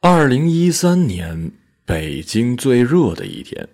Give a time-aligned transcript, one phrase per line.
[0.00, 1.50] 二零一三年，
[1.84, 3.68] 北京最热的一天，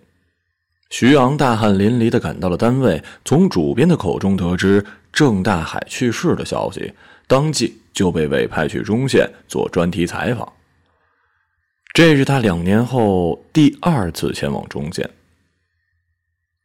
[0.89, 4.83] 徐昂大汗淋漓的赶到了单位，从主编的口中得知
[5.13, 6.91] 郑大海去世的消息，
[7.27, 10.51] 当即就被委派去中县做专题采访。
[11.93, 15.07] 这是他两年后第二次前往中县。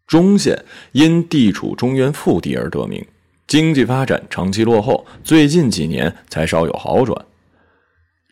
[0.07, 3.05] 中县因地处中原腹地而得名，
[3.47, 7.27] 经济发展长期落后，最近几年才稍有好转。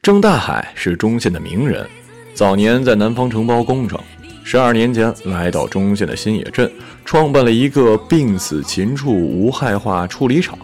[0.01, 1.87] 郑大海是中县的名人，
[2.33, 3.98] 早年在南方承包工程，
[4.45, 6.71] 十二年前来到中县的新野镇，
[7.05, 10.57] 创办了一个病死禽畜无害化处理厂，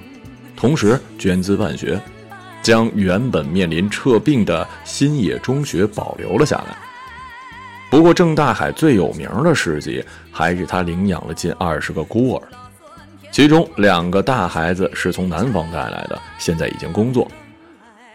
[0.57, 2.01] 同时捐资办学，
[2.63, 6.77] 将原本面临撤并的新野中学保留了下来。
[7.91, 12.43] 不过，郑大海最有名的事迹还是他领养了近二十个孤儿，
[13.31, 17.29] 其中两个大孩子是从南方带来的，现在已经工作。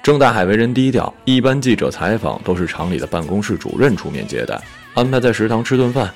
[0.10, 4.60] 郑大海为人低调，一般记者采访都是厂里的办公室主任出面接待，
[4.96, 6.12] 安排在食堂吃顿饭，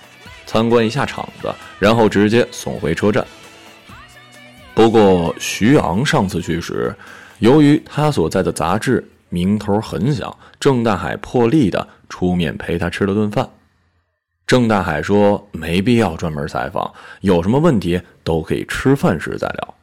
[0.47, 3.23] 参观一下厂子，然后直接送回车站。
[4.73, 6.91] 不过徐昂上次去时，
[7.37, 13.47] 由于他所在的杂志名头很响，郑大海破例的出面陪他吃了顿饭。
[14.47, 19.75] 郑大海说：“没必要专门采访，有什么问题都可以吃饭时再聊。”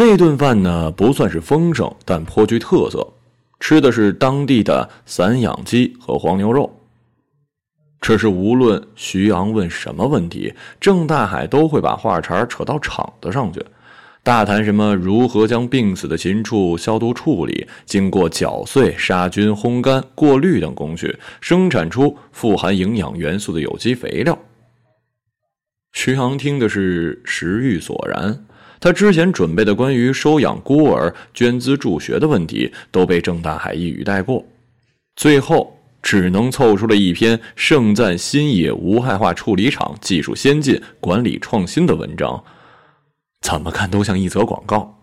[0.00, 3.04] 那顿饭呢，不算是丰盛，但颇具特色。
[3.58, 6.72] 吃的是当地的散养鸡和黄牛肉。
[8.00, 13.60] 只是无论徐阳问什么问题，郑大海都会把话茬扯到场子上去，
[14.22, 24.38] 大谈什么如何将病死的禽畜消毒处理，经过搅碎、杀菌、烘干、过滤等工序，生产出富含营养元素的有机肥料。
[25.92, 28.44] 徐阳听的是食欲索然。
[28.80, 34.44] 他之前准备的关于收养孤儿、捐资助学的问题都被郑大海一语带过，
[35.16, 42.44] 最后只能凑出了一篇盛赞新野无害化处理厂技术先进、管理创新的文章，
[43.40, 44.94] 怎么看都像一则广告。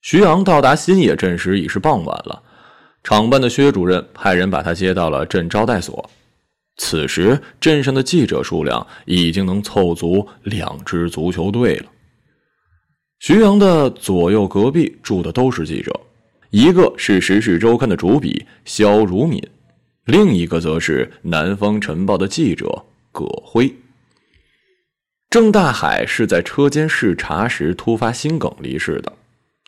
[0.00, 2.42] 徐阳到达新野镇时已是傍晚了，
[3.04, 6.10] 厂办的薛主任派人把他接到了镇招待所。
[6.76, 11.91] 此时，镇上的记者数量已经能凑足两支足球队了。
[13.24, 15.92] 徐阳的左右隔壁住的都是记者，
[16.50, 19.40] 一个是《时事周刊》的主笔肖如敏，
[20.06, 23.72] 另一个则是《南方晨报》的记者葛辉。
[25.30, 29.12] 郑大海是在车间视察时突发心梗离世的，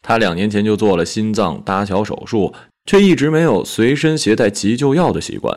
[0.03, 2.53] 他两年前就做了心脏搭桥手术，
[2.87, 5.57] 却一直没有随身携带急救药的习惯。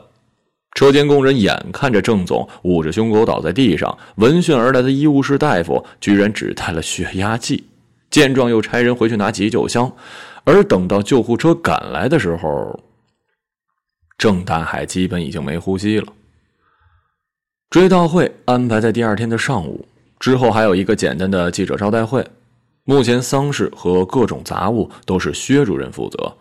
[0.76, 7.64] 车间工人眼看着郑总捂着胸口倒在地上，闻讯而来的医务室大夫居然只带了血压计。
[8.10, 9.92] 见状，又差人回去拿急救箱，
[10.44, 12.80] 而等到救护车赶来的时候，
[14.18, 16.14] 郑大海基本已经没呼吸了。
[17.70, 19.86] 追悼会安排在第二天的上午，
[20.20, 22.26] 之后还有一个简单的记者招待会。
[22.86, 26.34] 目前丧事和各种杂物都是薛主任负责。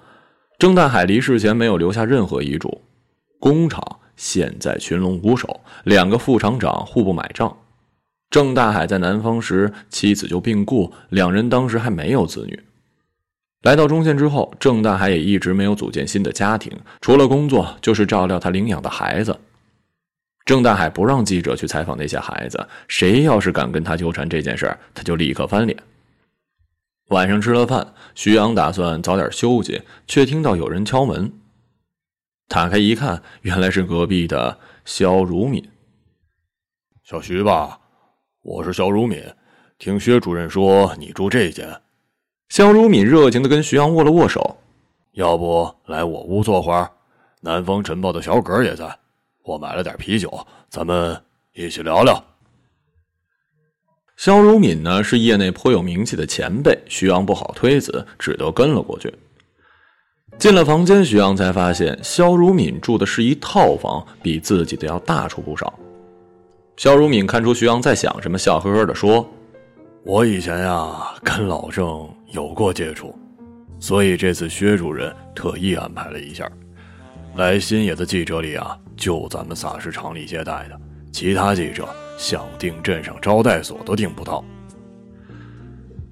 [0.59, 2.81] 郑大海离世前没有留下任何遗嘱。
[3.41, 3.83] 工厂
[4.15, 7.55] 现在群龙无首，两个副厂长互不买账。
[8.29, 12.63] 郑大海在南方时，妻子就病故，两人当时还没有子女。
[13.63, 16.71] 来到中县之后，郑大海也一直没有组建新的家庭，
[17.01, 19.39] 除了工作就是照料他领养的孩子。
[20.45, 25.77] 郑大海不让记者去采访那些孩子，谁要是敢跟他纠缠这件事他就立刻翻脸。
[27.09, 31.33] 晚上吃了饭，徐阳打算早点休息，却听到有人敲门。
[32.49, 35.69] 打开一看，原来是隔壁的肖如敏。
[37.03, 37.81] 小徐吧。
[38.47, 39.21] 我是肖如敏，
[39.77, 41.69] 听薛主任说你住这间。
[42.49, 44.57] 肖如敏热情的跟徐阳握了握手，
[45.15, 46.89] 要不来我屋坐会儿？
[47.41, 48.97] 南方晨报的小葛也在，
[49.43, 50.33] 我买了点啤酒，
[50.69, 51.21] 咱们
[51.55, 52.23] 一起聊聊。
[54.17, 59.13] 肖如敏呢是业内颇有名气的前辈，徐阳不好推辞，只得跟了过去。
[60.39, 65.77] 进了房间，徐阳才发现肖如敏住的是一套房，比自己的要大出不少。
[66.77, 69.27] 肖如敏看出徐阳在想什么，笑呵呵的说
[70.05, 73.15] ：“我以前呀跟老郑有过接触，
[73.81, 76.47] 所以这次薛主任特意安排了一下，
[77.37, 80.79] 来新野的记者里啊，就咱们仨是厂里接待的，
[81.11, 81.89] 其他记者
[82.19, 84.45] 想订镇上招待所都订不到。”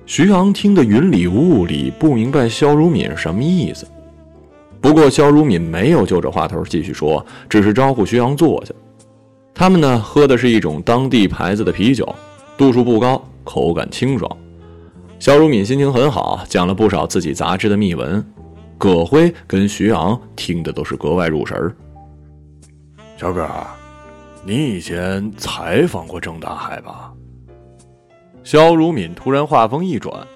[0.06, 3.87] 徐阳听得云里雾里，不明白肖如敏是什么意思。
[4.81, 8.75] 不过肖如敏没有就着话头继续说，只是招呼徐阳坐下。
[9.54, 12.12] 他们呢，喝的是一种当地牌子的啤酒，
[12.58, 14.36] 度数不高，口感清爽。
[15.20, 18.22] 肖如敏心情很好，讲了不少自己杂志的秘闻。
[18.76, 21.74] 葛辉跟徐昂听的都是格外入神儿。
[23.16, 23.48] 小葛，
[24.44, 27.12] 你以前采访过郑大海吧？
[28.42, 30.26] 肖如敏突然话锋一转：“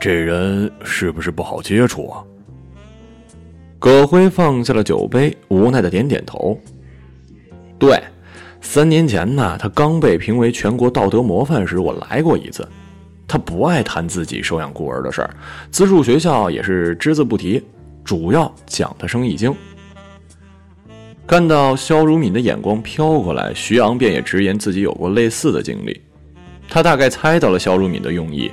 [0.00, 2.24] 这人是不是不好接触啊？”
[3.78, 6.58] 葛辉放下了酒杯，无奈的点点头
[7.78, 8.02] ：“对，
[8.60, 12.66] 三年前呢，他刚被评为全国道德模范时，我来过一次。
[13.26, 15.30] 他不爱谈自己收养孤儿的事儿，
[15.70, 17.62] 资助学校也是只字不提，
[18.02, 19.54] 主要讲他生意经。”
[21.26, 26.00] 看到肖如敏的眼光飘过来，徐昂便也直言自己有过类似的经历。
[26.70, 28.48] 他大概猜到了肖如敏的用意，《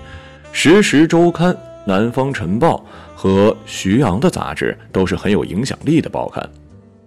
[0.51, 1.53] 时时周刊》
[1.85, 2.75] 《南方晨报》
[3.15, 6.49] 和徐昂的杂志都是很有影响力的报刊。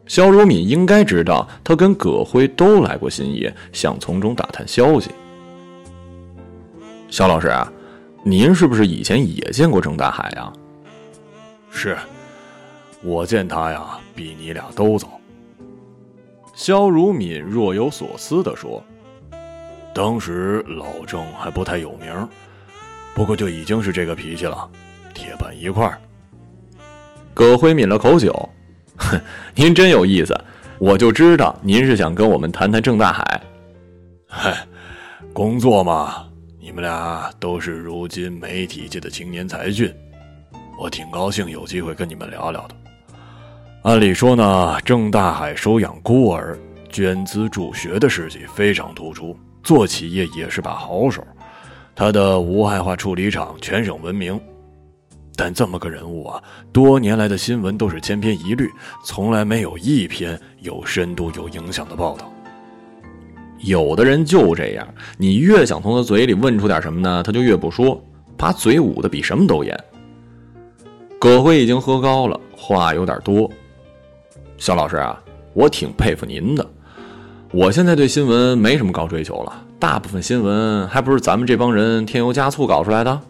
[0.09, 5.11] 肖如敏应该知道，他跟葛辉都来过新野，想从中打探消息。
[7.09, 7.71] 肖老师啊，
[8.25, 10.53] 您是不是以前也见过郑大海呀？
[11.71, 11.97] 是，
[13.03, 15.21] 我见他呀，比你俩都早。
[16.55, 18.83] 肖如敏若有所思地说
[19.95, 22.29] ：“当时老郑还不太有名，
[23.15, 24.69] 不过就已经是这个脾气了，
[25.15, 25.97] 铁板一块。”
[27.33, 28.49] 葛辉抿了口酒，哼，
[28.99, 29.21] 哼
[29.55, 30.39] 您真有意思，
[30.79, 33.41] 我就知道您是想跟我们谈谈郑大海。
[34.29, 34.55] 嗨，
[35.33, 36.27] 工作嘛，
[36.61, 39.95] 你们俩都是如今媒体界的青年才俊，
[40.79, 42.75] 我挺高兴有机会跟你们聊聊的。
[43.83, 46.59] 按理说呢，郑大海收养孤儿、
[46.91, 51.25] 捐资助学的事迹非常突出，做企业也是把好手。
[51.95, 54.39] 他的无害化处理厂全省闻名，
[55.41, 56.43] 但这么个人物啊，
[56.73, 58.69] 多年来的新闻都是千篇一律，
[59.05, 62.29] 从来没有一篇有深度、有影响的报道。
[63.61, 64.87] 有的人就这样，
[65.17, 68.03] 你越想从他嘴里问出点什么呢，他就越不说，
[68.37, 69.79] 把嘴捂得比什么都严。
[71.21, 73.49] 葛辉已经喝高了，话有点多。
[74.57, 75.23] 肖老师啊，
[75.55, 76.69] 我挺佩服您的。
[77.53, 83.21] 我现在对新闻没什么高追求了，大部分新闻还不是咱们这帮人添油加醋搞出来的。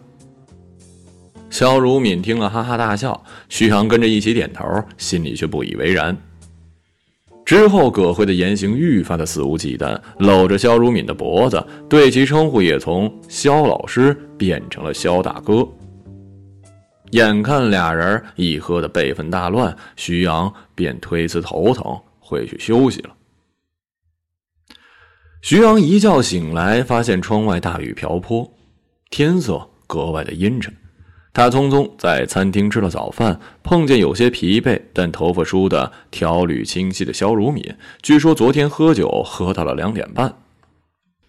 [1.49, 4.63] 肖如敏听了哈哈大笑，徐阳跟着一起点头，
[4.97, 6.15] 心里却不以为然。
[7.43, 15.67] 之后，葛辉的言行愈发的肆无忌惮，搂着肖如敏的脖子，对其称呼也从肖老师变成了肖大哥。
[17.11, 23.09] 眼看俩人一喝的辈分大乱，徐阳便推辞头疼，回去休息了。
[25.41, 28.47] 徐阳一觉醒来，发现窗外大雨瓢泼，
[29.09, 30.71] 天色格外的阴沉。
[31.31, 37.75] 他匆匆在餐厅吃了早饭，碰见有些疲惫但头发梳的条缕清晰的肖如敏。
[38.01, 40.33] 据说昨天喝酒喝到了两点半，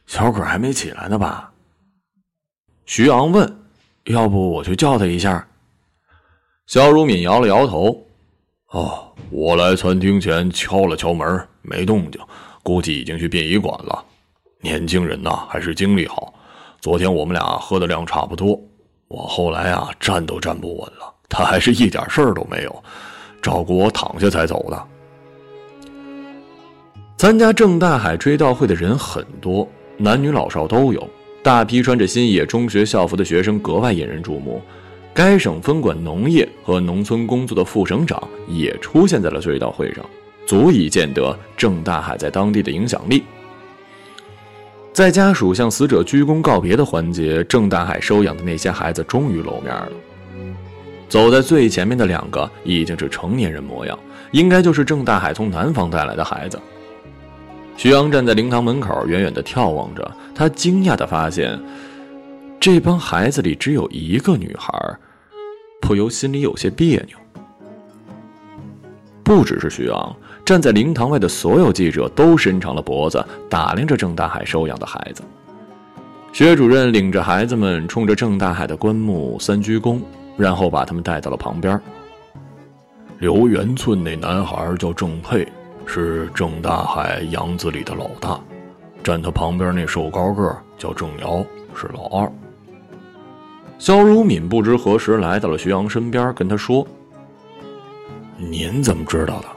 [0.06, 1.52] 小可还没起来呢吧？
[2.86, 3.58] 徐昂问
[4.06, 5.46] ：“要不我去叫他一下？”
[6.66, 8.06] 肖如敏摇了摇头，
[8.72, 12.20] 哦，我来餐厅前敲了敲门，没动静，
[12.62, 14.04] 估计已经去殡仪馆了。
[14.62, 16.34] 年轻人呐，还是精力好。
[16.80, 18.60] 昨天我们俩喝的量差不多，
[19.10, 22.84] 我后来啊站都站不稳了，他还是一点事儿都没有，
[23.42, 24.86] 照顾我躺下才走的。
[27.16, 31.10] 参加郑大海追悼会的人很多，男女老少都有，
[31.42, 34.62] 大批穿着新野中学校服的学生格外引人注目。
[35.12, 40.08] 该省分管农业和农村工作的副省长也出现在了追悼会上，
[40.46, 43.24] 足以见得郑大海在当地的影响力。
[44.92, 49.92] 在家属向死者鞠躬告别的环节，郑大海收养的那些孩子终于露面了。
[51.08, 53.98] 走在最前面的两个已经是成年人模样，
[54.32, 56.60] 应该就是郑大海从南方带来的孩子。
[57.76, 61.58] 徐阳站在灵堂门口，远远地眺望着，他惊讶地发现。
[62.60, 64.72] 这帮孩子里只有一个女孩，
[65.80, 67.16] 不由心里有些别扭。
[69.24, 75.22] 不只是徐昂，站在灵堂外的所有记者都伸长了脖子打量着郑大海收养的孩子。
[76.32, 80.00] 薛主任领着孩子们冲着郑大海的棺木三鞠躬，
[80.36, 81.80] 然后把他们带到了旁边。
[83.18, 85.46] 刘元村那男孩叫郑佩，
[85.86, 88.40] 是郑大海养子里的老大。
[89.02, 91.44] 站他旁边那瘦高个叫郑瑶，
[91.74, 92.32] 是老二。
[93.78, 96.86] 肖如敏不知何时来到了徐阳身边，跟他说
[98.36, 99.48] ：“您怎么知道的？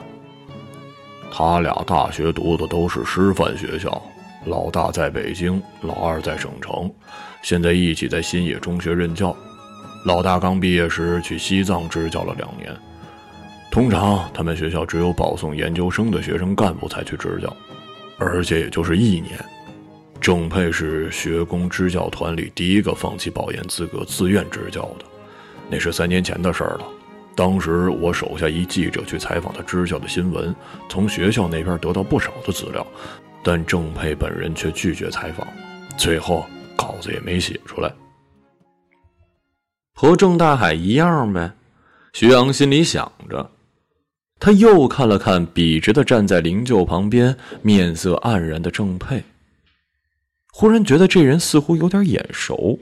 [1.36, 4.00] 他俩大学读的都是师范学校，
[4.46, 6.94] 老大在北京，老二在省城，
[7.42, 9.36] 现在一起在新野中学任教。
[10.06, 12.72] 老大刚毕业时去西藏支教了两年。
[13.72, 17.52] 通常他们学校只有保送研究生的学生干部才去支教，
[18.20, 19.32] 而且也就是一年。”
[20.22, 25.06] 郑佩是学工支教团里第一个放弃保研资格、自愿支教的，
[25.68, 26.86] 那是三年前的事儿了。
[27.36, 30.56] 当时我手下一记者去采访他支教的新闻，
[30.88, 32.86] 从学校那边得到不少的资料，
[33.44, 35.48] 但郑佩本人却拒绝采访，
[35.98, 37.92] 最后稿子也没写出来。
[39.96, 41.52] 和郑大海一样呗，
[42.14, 43.50] 徐阳心里想着。
[44.40, 49.24] 他又看了看笔直的站在灵柩旁边、面色黯然的郑佩，
[50.52, 52.78] 忽然觉得这人似乎有点眼熟。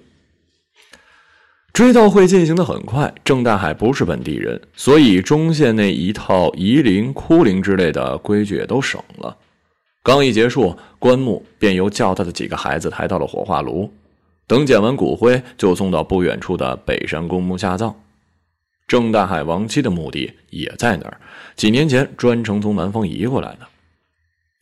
[1.73, 9.37] 追悼会进行的很快，郑大海不是本地人，所以中县那一套夷陵、哭陵之类的规矩也都省了。
[10.03, 13.91] 刚一结束，棺木便由叫他的几个孩子抬到了火化炉。
[14.47, 17.95] 等捡完骨灰，就送到不远处的北山公墓下葬。
[18.85, 21.17] 郑大海亡妻的墓地也在那儿，
[21.55, 23.59] 几年前专程从南方移过来的。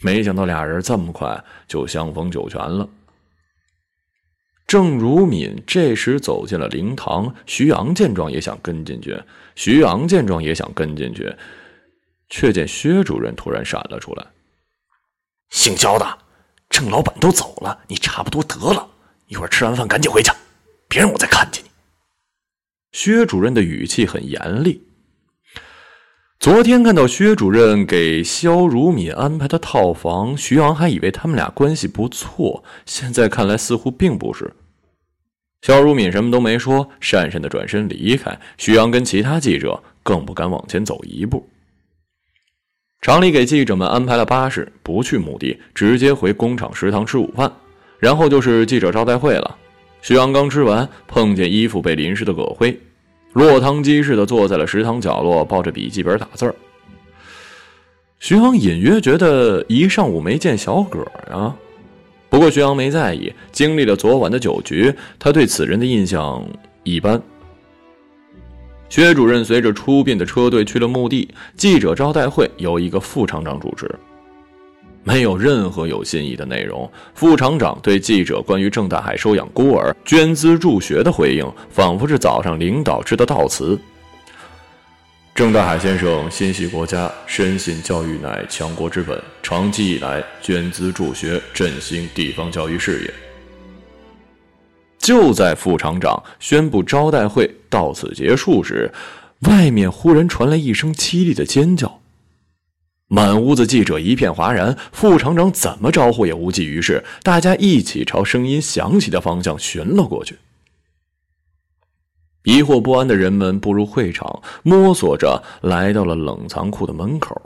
[0.01, 2.87] 没想到俩人这么快就相逢九泉了。
[4.69, 9.19] 郑如敏这时走进了灵堂，徐阳见状也想跟进去，
[9.55, 11.35] 徐阳见状也想跟进去，
[12.29, 14.23] 却见薛主任突然闪了出来
[15.49, 16.05] ：“姓焦的，
[16.69, 18.87] 郑老板都走了，你差不多得了。”
[19.25, 20.31] 一会儿吃完饭赶紧回家，
[20.87, 21.69] 别让我再看见你。
[22.91, 24.83] 薛主任的语气很严厉。
[26.39, 34.53] 昨天看到薛主任给肖如敏安排的套房，徐阳还以为他们俩关系不错，现在看来似乎并不是。
[35.61, 38.39] 肖如敏什么都没说，讪讪的转身离开。
[38.57, 41.47] 徐阳跟其他记者更不敢往前走一步。
[43.01, 47.51] 厂里给记者们安排了巴士，不去墓地，直接回工厂食堂吃午饭。
[47.97, 49.57] 然后就是记者招待会了。
[50.01, 52.79] 徐阳刚吃完，碰见衣服被淋湿的葛辉，
[53.33, 56.55] 落汤鸡似的坐在了食堂角落，抱着笔记本打字儿。
[58.19, 60.99] 徐阳隐约觉得一上午没见小葛
[61.29, 61.53] 呀，
[62.29, 63.33] 不过徐阳没在意。
[63.51, 66.45] 经历了昨晚的酒局，他对此人的印象
[66.83, 67.21] 一般。
[68.87, 73.89] 薛主任随着出殡的车队去了墓地，记者招待会由一个副厂长主持。
[75.03, 76.89] 没有任何有新意的内容。
[77.15, 83.79] 副厂长对记者关于郑大海收养孤儿、捐资助学的回应，仿佛是早上领导致的悼词。
[85.39, 93.13] 郑大海先生心系国家，深信教育乃强国之本，长期以来捐资助学，振兴地方教育事业。
[94.97, 98.91] 就在副厂长宣布招待会到此结束时，
[99.47, 102.01] 外面忽然传来一声凄厉的尖叫。
[103.07, 107.01] 满屋子记者一片哗然，副厂长怎么招呼也无济于事。
[107.23, 110.35] 大家一起朝声音响起的方向寻了过去。
[112.49, 117.39] 疑惑不安的人们步入会场，摸索着来到了冷藏库的门口。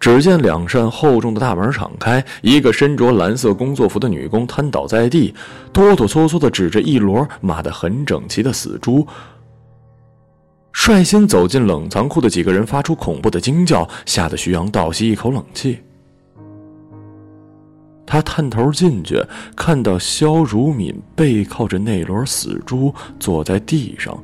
[0.00, 5.34] 只见两扇厚重的大门敞开，一个身着蓝色工作服的女工瘫倒在地，
[5.70, 9.06] 哆哆嗦嗦地指着一摞码得很整齐的死猪。
[10.72, 15.78] 率先走进冷藏库的几个人发出恐怖的惊叫，吓得徐阳倒吸一口冷气。
[18.08, 19.22] 他探头进去，
[19.54, 24.18] 看到肖如敏背靠着那轮死猪坐在地上，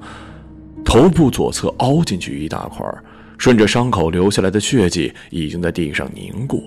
[0.83, 2.83] 头部左侧凹进去一大块，
[3.37, 6.65] 顺着伤口流下来的血迹已经在地上凝固。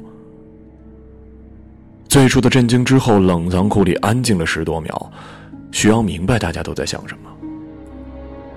[2.08, 5.12] 最初的震惊之后，冷藏库里安静了十多秒。
[5.72, 7.32] 徐阳明白大家都在想什么。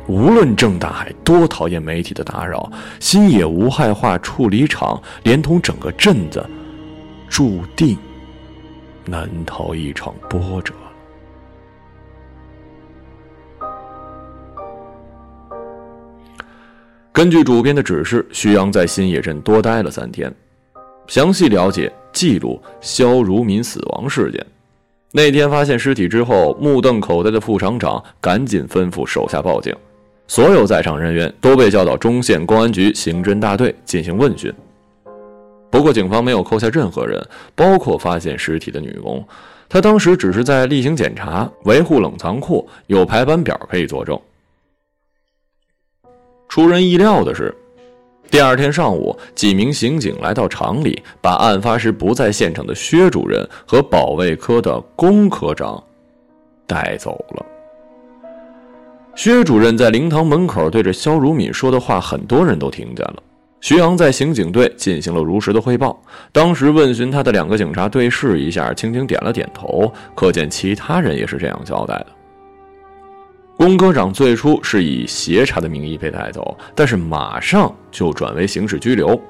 [0.06, 6.44] 无论郑大海多讨厌媒体的打扰，新野无害化处理厂连同整个镇子，
[7.28, 7.96] 注定
[9.10, 10.72] 难逃一场波折。
[17.12, 20.32] 根据主编的指示，徐阳在新野镇多待了三天，
[21.08, 24.46] 详细了解记录肖如民死亡事件。
[25.10, 29.74] 那天发现尸体之后，目瞪口呆的副厂长赶紧吩咐手下报警。
[30.28, 34.54] 所有在场人员都被叫到中县公安局刑侦大队进行问讯。
[35.80, 39.26] 不过，警方没有扣下任何人，包括发现尸体的女工。
[39.66, 44.20] 她当时只是在例行检查、维护冷藏库，有排班表可以作证。
[46.50, 47.56] 出人意料的是，
[48.30, 55.82] 第二天上午，几名刑警来到厂里，把案发时不在现场的薛主任和保卫科的龚科长
[56.66, 57.46] 带走了。
[59.16, 63.22] 薛主任在灵堂门口对着肖如敏说的话，很多人都听见了。
[63.60, 66.02] 徐阳在刑警队进行了如实的汇报。
[66.32, 72.06] 当时问询他的两个警察对视一下，轻轻点了点头，可见其他人也是这样交代的。
[73.58, 79.20] 龚科长最初是以协查的名义被带走，但是马上就转为刑事拘留。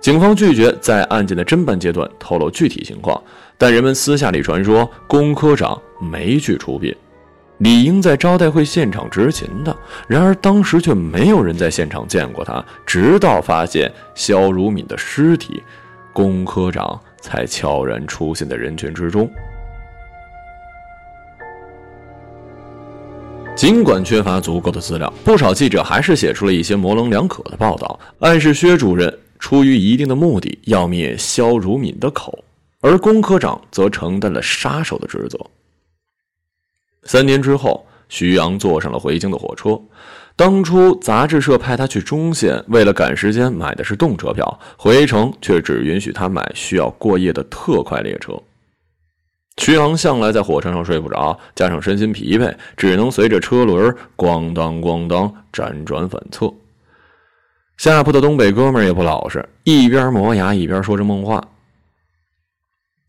[0.00, 3.20] 警方拒绝在案件的侦办阶段透露具体情况，
[3.58, 6.94] 但人们私下里传说龚科长没去出殡。
[7.58, 12.64] 理应在招待会现场执勤的，然而当时却没有人在现场见过他。
[12.86, 15.62] 直到发现肖如敏的尸体，
[16.12, 19.28] 龚科长才悄然出现在人群之中。
[23.56, 32.44] 尽管缺乏足够的资料，不少记者还是写出了一些模棱两可的报道，暗示薛主任出于一定的目的要灭肖如敏的口，
[32.80, 35.36] 而龚科长则承担了杀手的职责。
[37.04, 39.80] 三年之后，徐阳坐上了回京的火车。
[40.36, 48.32] 当初杂志社派他去中县，为了赶时间，买的是动车票，回程却只允许他买需要过夜的特快列车。
[49.56, 56.48] 徐阳向来在火车上睡不着，加上身心疲惫，只能随着车轮咣当咣当辗转反侧。
[57.76, 61.42] 下铺的东北哥们也不老实，一边磨牙一边说着梦话。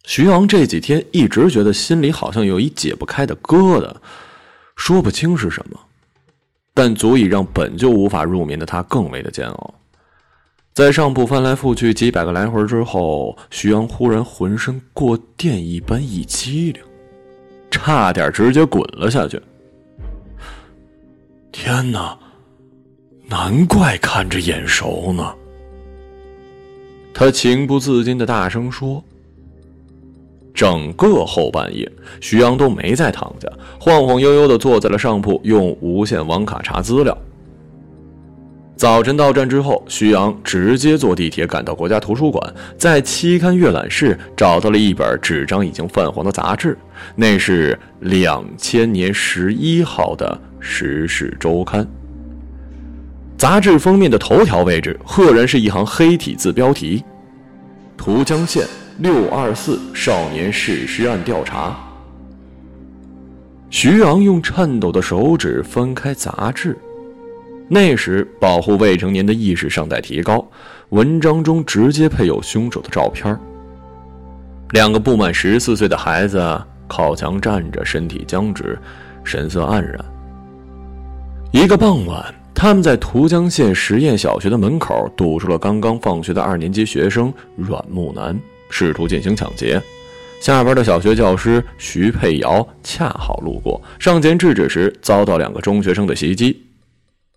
[0.05, 3.93] 徐昂这几天一直觉得心里好像有一解不开的疙瘩，
[4.75, 5.79] 说不清是什么，
[6.73, 9.73] 但足以让本就无法入眠的他更为的煎熬。
[10.73, 16.81] 在上铺翻来覆去几百个来回之后，徐阳忽然浑身过电一般一激灵，
[17.69, 19.39] 差点直接滚了下去。
[21.51, 22.17] 天哪，
[23.27, 25.35] 难怪看着眼熟呢！
[27.13, 29.03] 他情不自禁的大声说。
[30.53, 31.89] 整个后半夜，
[32.19, 33.47] 徐阳都没再躺下，
[33.79, 37.17] 晃晃悠悠的坐在了上铺，用无线网卡查资料。
[38.75, 46.77] 早晨到站之后，徐阳直接坐地铁赶到国家图书馆，在期刊阅览室找到了一本纸张已经泛黄的杂志，
[47.13, 51.83] 那是两千年十一号的《时事周刊》。
[53.37, 57.03] 杂志封面的头条位置，赫然是一行黑体字标题
[57.97, 58.65] ：“图江县
[58.99, 61.75] 六二四少年弑尸案调查。”
[63.71, 66.77] 徐昂用颤抖的手指翻开杂志。
[67.67, 70.43] 那时，保护未成年的意识尚待提高。
[70.89, 73.37] 文章中直接配有凶手的照片
[74.71, 78.75] 两个不满十四岁的孩子靠墙站着，身体僵直，
[79.23, 80.03] 神色黯然。
[81.51, 88.35] 一个傍晚，他们在涂江县实验小学的门口堵住了刚刚放学的二年级学生阮木南，
[88.69, 89.81] 试图进行抢劫。
[90.39, 96.65] 下班的小学教师徐佩瑶恰好路过，上前制止时，遭到两个中学生的袭击。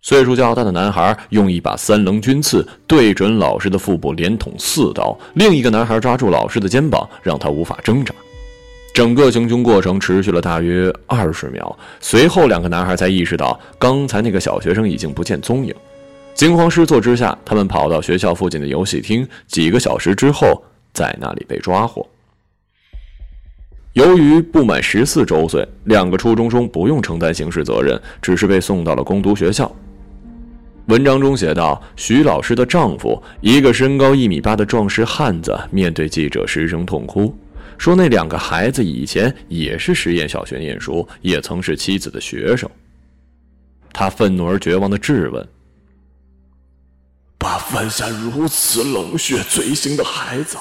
[0.03, 8.12] 岁数较大的男孩用一把三棱军刺对准老师的腹部，连捅四刀；另一个男孩抓住老师的肩膀，让他无法挣扎。
[8.95, 15.75] 整个行凶过程持续了大约二十秒，随后两个男孩才意识到刚才那个小学生已经不见踪影。
[16.35, 22.07] 惊慌失措之下，他们跑到学校附近的游戏厅，几个小时之后在那里被抓获。
[23.94, 29.70] 由于不满十四周岁，两个初中生不用承担刑事责任，只是被送到了工读学校。
[30.87, 37.37] 文章中写道：“徐老师的丈夫，一个身高一米八的壮实汉子，面对记者失声痛哭，
[37.76, 42.68] 说那两个孩子以前也是实验小学念书，也曾是妻子的学生。
[43.92, 45.46] 他愤怒而绝望的质问：
[47.38, 50.57] 把犯下如此冷血罪行的孩子，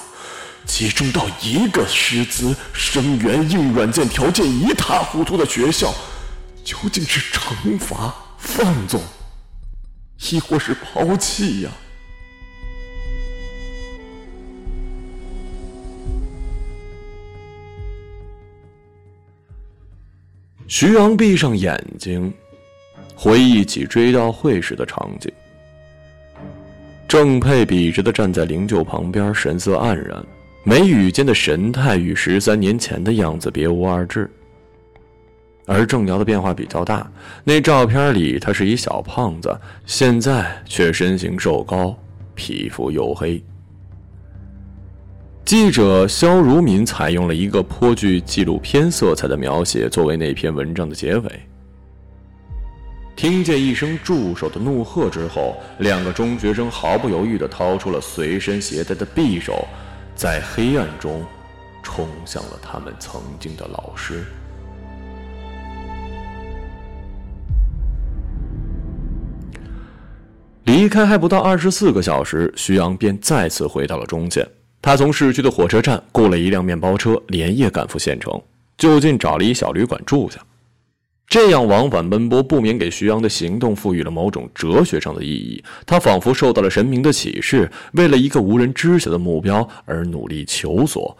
[0.66, 5.94] 集中到一个师资、生源、硬软件条件一塌糊涂的学校，
[6.64, 9.02] 究竟是惩罚、放纵？”
[10.32, 11.72] 亦或是抛弃呀？
[20.68, 22.34] 徐阳闭上眼睛，
[23.16, 25.30] 回忆起追悼会时的场景。
[27.08, 30.26] 郑佩笔直的站在灵柩旁边，神色黯然，
[30.64, 34.30] 眉宇间的神态与十三年前的样子别无二致。
[35.66, 37.10] 而郑瑶的变化比较大，
[37.44, 41.98] 那照片里他是一小胖子，现在却身形瘦高，
[42.36, 43.42] 皮肤黝黑。
[45.44, 51.32] 记者肖如敏采用了一个颇具纪录片色彩的描写作为那篇文章的结尾。
[53.16, 59.68] 听见一声助手的怒喝之后，两个中学生毫不犹豫地掏出了随身携带的匕首，
[60.16, 61.26] 在黑暗中
[61.82, 64.24] 冲向了他们曾经的老师。
[70.64, 74.48] 离开还不到二十四个小时，徐阳便再次回到了中县。
[74.82, 78.42] 他从市区的火车站雇了一辆面包车，连夜赶赴县城，
[78.78, 80.40] 就近找了一小旅馆住下。
[81.32, 85.64] 这样往返奔波，不免给徐阳的行动赋予了某种哲学上的意义。
[85.86, 91.18] 他仿佛受到了神明的启示，为了一个无人知晓的目标而努力求索，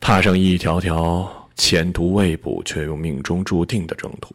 [0.00, 4.34] 踏上一条条前途未卜却又命中注定的征途。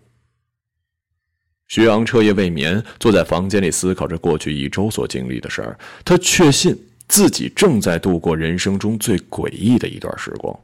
[1.67, 5.79] 徐昂彻夜未眠，坐在房间里思考着过去一周所经历的事儿。
[6.05, 10.55] 他确信自己正在度过人生中最诡异的一段时光。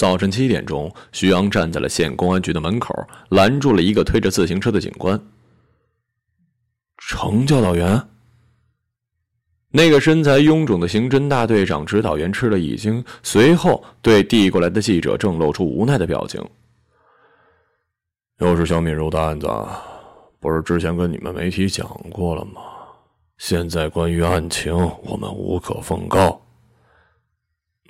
[0.00, 5.20] 早晨七点钟，徐阳站在了县公安局的门口，拦住了一个推着自行车的警官。
[6.96, 8.02] 程教导员。
[9.70, 16.42] 那个身材臃肿的刑侦大队长指导员吃了一惊，随后对递过来的记者正露出无奈的表情。
[18.38, 19.46] 又是小敏柔的案子，
[20.40, 22.62] 不是之前跟你们媒体讲过了吗？
[23.36, 26.40] 现在关于案情，我们无可奉告。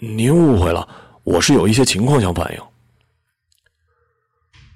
[0.01, 0.88] 您误会了，
[1.31, 2.61] 我是有一些情况想反映。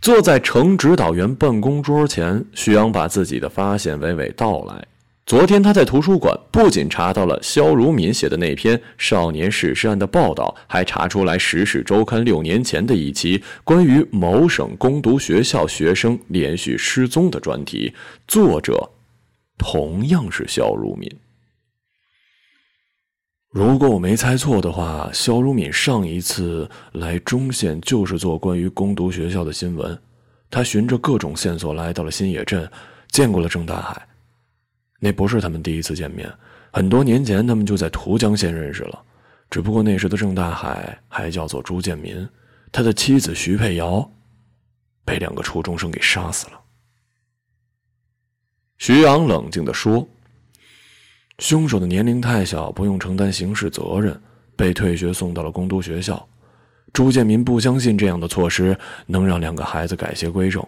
[0.00, 4.86] 坐在程指导员办公桌前，徐阳把自己的发现娓娓道来。
[5.26, 17.92] 昨天他在图书馆不仅查到了肖如敏写的那篇少年弑尸案的报道，还查出来《时事周刊》六年前的一期关于某省攻读学校学生连续失踪的专题，
[18.28, 18.90] 作者
[19.58, 21.10] 同样是肖如敏。
[23.54, 29.96] 如果我没猜错的话，肖如敏上一次来中县就是做关于攻读学校的新闻。
[30.50, 32.68] 他循着各种线索来到了新野镇，
[33.10, 34.08] 见过了郑大海。
[34.98, 36.28] 那不是他们第一次见面，
[36.72, 39.00] 很多年前他们就在图江县认识了，
[39.48, 42.28] 只不过那时的郑大海还叫做朱建民，
[42.72, 44.10] 他的妻子徐佩瑶
[45.04, 46.60] 被两个初中生给杀死了。
[48.78, 50.04] 徐阳冷静地说
[51.38, 54.18] ：“凶手的年龄太小，不用承担刑事责任，
[54.54, 56.26] 被退学送到了攻读学校。
[56.92, 60.64] 朱建民不相信这样的措施能让两个孩子改邪归正。”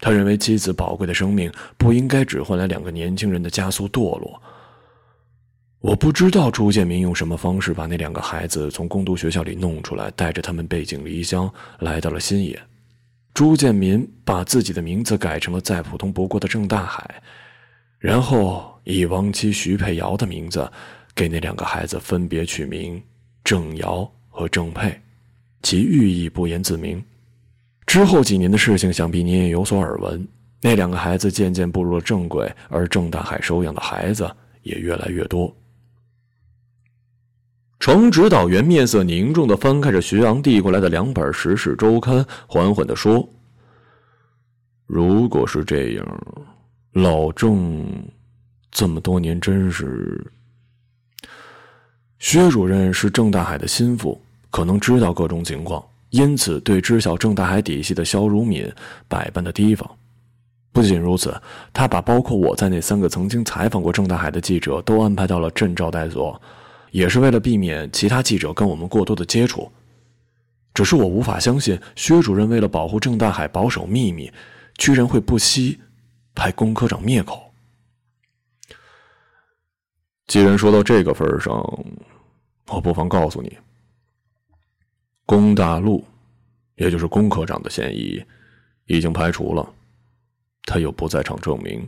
[0.00, 4.40] 他认为妻子宝贵的生命不应该只换来两个年轻人的加速堕落。
[5.80, 12.56] 我不知道朱建民用什么方式把那两个孩子从攻读学校里弄出来，带着他们背井离乡来到了新野。
[13.34, 17.20] 朱建民把自己的名字改成了再普通不过的郑大海，
[17.98, 20.70] 然后以亡妻徐佩瑶的名字
[21.14, 23.02] 给那两个孩子分别取名
[23.42, 25.00] 郑瑶和郑佩，
[25.62, 27.02] 其寓意不言自明。
[27.86, 30.26] 之后几年的事情，想必你也有所耳闻。
[30.60, 34.30] 那两个孩子渐渐步入了正轨，而郑大海收养的孩子
[34.62, 35.54] 也越来越多。
[37.80, 43.26] 程指导员面色凝重的翻开着徐昂递过来的两本《时事周刊》，缓缓的说
[44.86, 46.04] ：“如果是这样，
[46.92, 47.86] 老郑
[48.70, 50.24] 这么多年真是……
[52.18, 54.20] 薛主任是郑大海的心腹，
[54.50, 58.66] 可能知道各种情况。”因此，对知晓郑大海底细的肖如敏
[59.06, 59.88] 百般的提防。
[60.72, 61.38] 不仅如此，
[61.70, 66.40] 他把包括我在内三个曾经采访过郑大海的记者都安排到了镇招待所，
[66.92, 69.70] 也是为了避免其他记者跟我们过多的接触。
[70.72, 74.32] 只是我无法相信，薛主任为了保护郑大海保守秘密，
[74.78, 75.78] 居然会不惜
[76.38, 77.52] 派龚科长灭口。
[80.28, 81.52] 既然说到这个份上，
[82.68, 83.58] 我不妨告诉你。
[85.26, 86.04] 龚大陆，
[86.76, 88.24] 也就是龚科长的嫌疑
[88.86, 89.68] 已经排除了，
[90.62, 91.86] 他有不在场证明。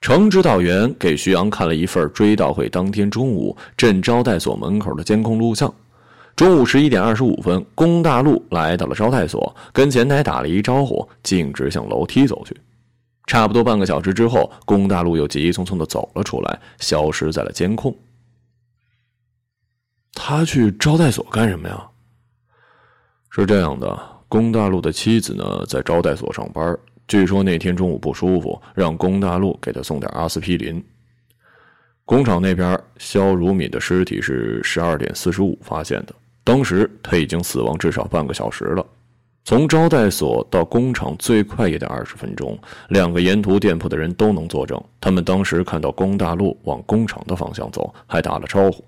[0.00, 5.74] 程指导员给徐阳看了一份追悼会当天中午镇招待所门口的监控录像。
[6.36, 12.54] 中午十一点二十五分，龚大陆来到了招待所，跟前台打了一招呼，径直向楼梯走去。
[13.26, 17.96] 差不多半个小时之后，龚大陆又急匆匆的走了出来，消失在了监控。
[20.12, 21.88] 他去招待所干什么呀？
[23.30, 26.78] 是这样的，龚大陆的妻子呢，在招待所上班。
[27.08, 30.84] 据说那天中午不舒服，让龚大陆给他送点阿司匹林。
[32.04, 36.14] 工厂那边，肖如敏的尸体是十二点四十五发现的，
[36.46, 38.86] 当时他已经死亡至少半个小时了。
[39.44, 42.56] 从招待所到工厂最快也得二十分钟，
[42.90, 48.84] 两个沿途店铺的人都能作证，他们当时看到龚大陆往工厂的方向走，还打了招呼。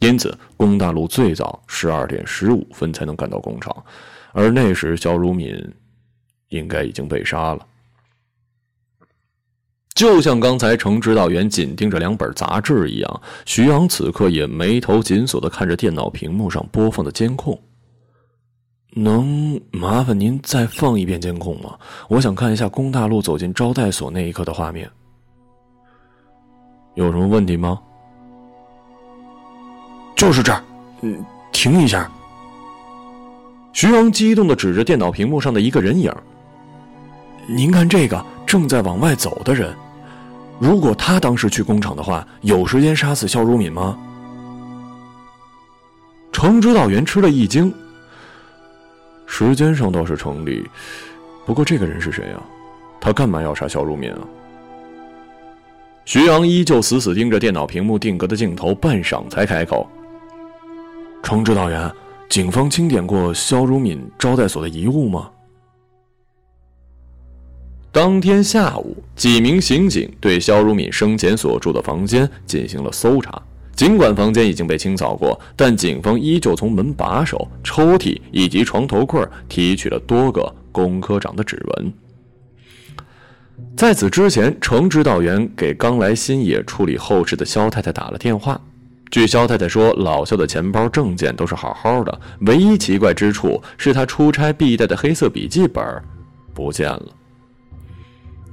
[0.00, 3.84] 因此，龚大陆最早十二点十五分才能赶到工厂，
[4.32, 5.56] 而那时肖如敏
[6.48, 7.64] 应该已经被杀了。
[10.00, 17.60] 就像刚才程指导员紧盯着两本杂志一样，徐阳此刻也眉头紧锁的看着电脑屏幕上播放的监控。
[18.92, 21.76] 能麻烦您再放一遍监控吗？
[22.08, 24.90] 我想看一下龚大陆走进招待所那一刻的画面。
[26.94, 27.78] 有什么问题吗？
[30.16, 30.64] 就是这儿，
[31.02, 32.10] 嗯，停一下。
[33.74, 36.10] 徐阳激动的指着电脑屏幕上的一个人影。
[37.46, 39.76] 您看这个正在往外走的人，
[40.60, 43.98] 如果他当时去工厂的话，有时间杀死肖如敏吗？
[46.30, 47.74] 程指导员吃了一惊。
[49.26, 50.68] 时间上倒是成立，
[51.46, 52.42] 不过这个人是谁啊？
[53.00, 54.18] 他干嘛要杀肖如敏啊？
[56.04, 59.88] 徐阳依旧死死盯着电脑屏幕定格的镜头，半晌才开口
[61.22, 61.90] ：“程指导员，
[62.28, 65.30] 警方清点过肖如敏招待所的遗物吗？”
[67.92, 73.42] 当天下午，几名刑警对肖如敏生前所住的房间进行了搜查。
[73.74, 81.92] 尽管房间已经被清扫过，但警方依旧从门把手、抽屉以及床头柜提取了多个龚科长的指纹。
[83.76, 88.60] 在此之前，程指导员给刚来新野处理后事的肖太太打了电话。
[89.10, 95.84] 据肖太太说，老肖的钱包、证件都是好好的，唯一奇怪之处是他出差必带的黑色笔记本
[96.54, 97.06] 不见了。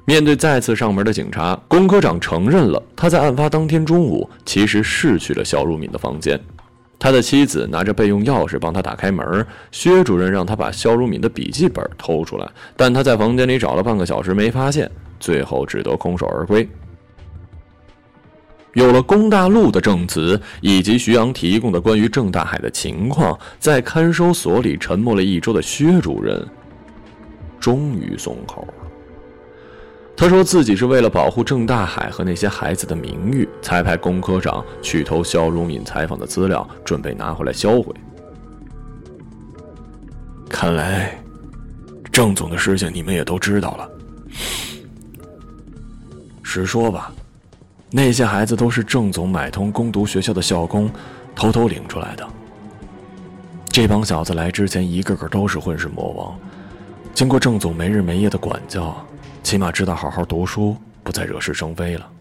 [0.09, 6.39] 面对再次上门的警察，龚科长承认了他在案发当天中午其实是去了肖如敏的房间。
[6.97, 9.45] 他的妻子拿着备用钥匙帮他打开门。
[9.69, 14.89] 薛主任让他把肖如敏的笔记本偷出来，但他在房间里找了半个小时没发现，
[15.19, 16.65] 最后只得空手而归。
[18.75, 26.47] 有了龚大陆的证词以及徐阳提供的关于郑大海的情况，在看守所里沉默了一周的薛主任
[27.59, 28.86] 终于松口了。
[30.19, 37.93] 他说自己是为了保护郑大海和那些孩子的名誉，才派龚科长去偷肖荣敏采访的资料，准备拿回来销毁。
[40.49, 41.21] 看来，
[42.11, 43.89] 郑总的事情你们也都知道了。
[46.41, 47.11] 实说吧，
[47.91, 50.89] 那些孩子都是郑总买通攻读学校的校工，
[51.35, 52.27] 偷偷领出来的。
[53.67, 56.39] 这帮小子来之前，一个个都是混世魔王，
[57.13, 58.97] 经过郑总没日没夜的管教。
[59.47, 62.11] 起码知道好好读书，不再惹是生非了。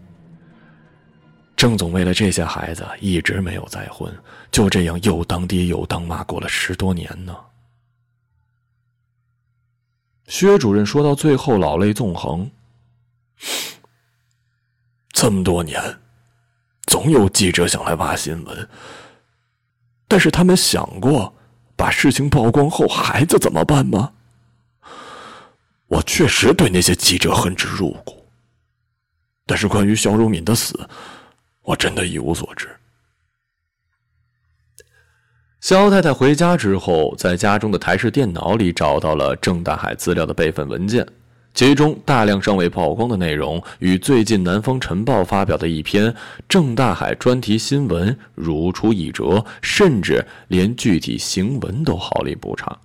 [1.57, 4.09] 郑总为了这些孩子一直没有再婚，
[4.49, 7.35] 就这样又当爹又当妈过了十多年呢。
[10.27, 12.49] 薛主任说到最后，老泪纵横。
[15.09, 15.99] 这么多年，
[16.85, 18.69] 总有记者想来挖新闻，
[20.07, 21.35] 但是他们想过
[21.75, 24.13] 把事情曝光后孩子怎么办吗？
[25.87, 28.25] 我确实对那些记者恨之入骨，
[29.45, 30.77] 但是关于肖如敏的死，
[31.61, 32.67] 我真的一无所知。
[35.61, 41.05] 肖太太回家之后，在家中的台式电脑里找到了郑大海资料的备份文件，
[41.53, 46.13] 其中大量尚未曝光的内容与最近《南方晨报》发表的一篇
[46.47, 52.77] 郑大海专题新闻如出一辙，甚至连具体行文都毫厘不差。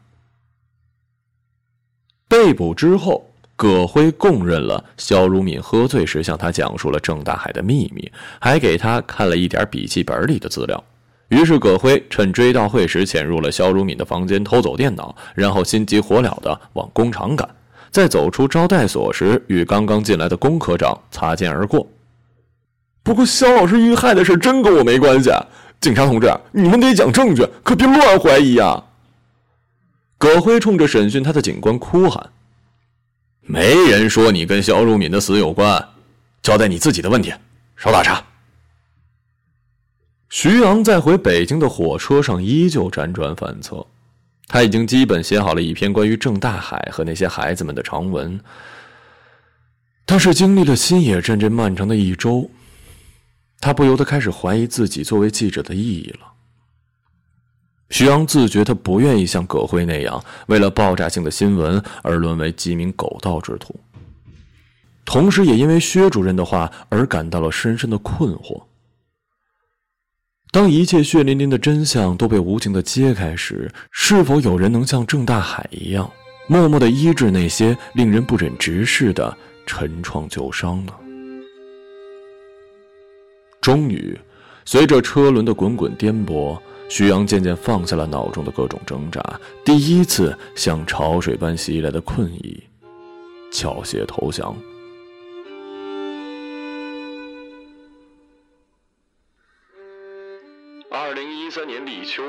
[2.32, 3.22] 被捕之后，
[3.56, 10.82] 葛辉供认了肖如敏喝醉时向他讲述了郑大海的秘密，还给他看了一点笔记本里的资料。
[11.28, 17.46] 于是葛辉趁追悼会时潜入了肖如敏的房间偷走电脑，然后心急火燎地往工厂赶。
[17.90, 21.86] 在走出招待所时，与刚刚进来的龚科长擦肩而过。
[23.02, 25.30] 不过肖老师遇害的事真跟我没关系，
[25.82, 28.82] 警察同志，你们得讲证据，可别乱怀疑啊！
[30.42, 32.30] 辉冲着审讯他的警官哭喊
[33.40, 35.88] ：“没人说你跟肖如敏的死有关，
[36.42, 37.32] 交代你自己的问题，
[37.76, 38.22] 少打岔。”
[40.28, 43.86] 徐阳在回北京的火车上依旧辗转反侧，
[44.48, 48.40] 他已经基本写好了一篇关于郑大海和那些孩子们的长文。
[50.04, 52.50] 但是经历了新野镇这漫长的一周，
[53.60, 56.31] 他不由得开始怀疑自己作为记者的意义了。
[57.92, 63.78] 徐阳自觉，他不愿意像葛辉那样为了爆炸性的新闻而沦为几名狗盗之徒，
[65.04, 68.62] 同时也因为薛主任的话而感到了深深的困惑。
[70.50, 76.10] 当一切血淋淋的真相都被无情的揭开时，是否有人能像郑大海一样，
[76.46, 80.94] 默默的医治那些令人不忍直视的陈创旧伤呢？
[83.60, 84.18] 终于，
[84.64, 86.58] 随着车轮的滚滚颠簸。
[86.92, 89.18] 徐阳渐渐放下了脑中的各种挣扎，
[89.64, 92.62] 第一次像潮水般袭来的困意，
[93.50, 94.54] 缴械投降。
[100.90, 102.22] 二零一三年立秋，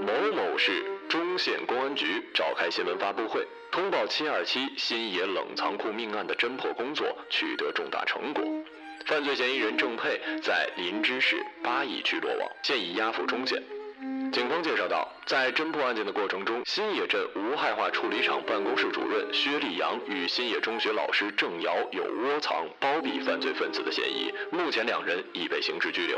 [0.00, 8.42] 某某市中县公安局召开新闻发布会，通报七二七新野冷藏库命案的侦破工作取得重大成果，
[9.04, 13.62] 犯罪嫌疑人郑佩在林芝市八义区落网，现已押赴中县。
[14.32, 26.16] 警方介绍到，在侦破案件的过程中，新野镇无害化处理厂办公室主任薛立阳与新野中学老师郑瑶有窝藏、包庇犯罪分子的嫌疑，目前两人已被刑事拘留。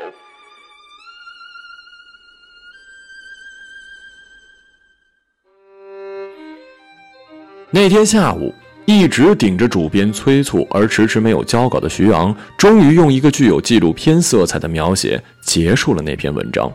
[7.71, 16.73] 那天下午，一直顶着主编催促而迟迟没有交稿的徐昂，终于用一个具有纪录片色彩的描写结束了那篇文章。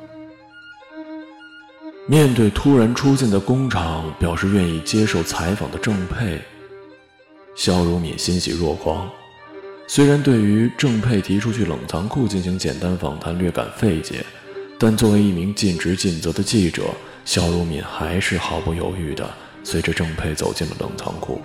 [2.10, 6.39] 面对突然出现的工厂表示愿意接受采访的郑佩，
[7.54, 9.10] 肖如敏欣喜若狂。
[9.88, 14.26] 虽然对于郑佩提出去冷藏库进行简单访谈略感费解，
[14.80, 16.84] 但作为一名尽职尽责的记者，
[17.26, 19.30] 肖如敏还是毫不犹豫地
[19.65, 21.41] 随着郑佩走进了冷藏库。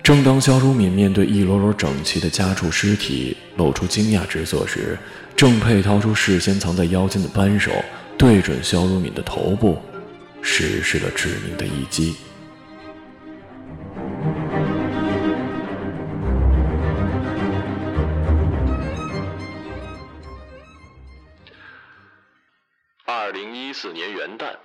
[0.00, 4.96] 正当肖如敏面对一摞摞整齐的家畜尸体露出惊讶之色时，
[5.34, 7.72] 郑佩掏出事先藏在腰间的扳手。
[8.18, 9.80] 对准肖如敏的头部，
[10.42, 12.16] 实施了致命的一击。
[23.04, 24.56] 二零一四年元旦，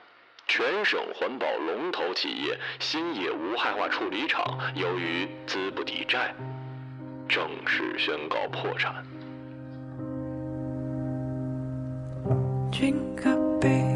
[0.47, 6.33] 全省环保龙头企业新野无害化处理厂由于资不抵债，
[7.29, 9.05] 正式宣告破产。
[12.73, 13.92] drink a beer.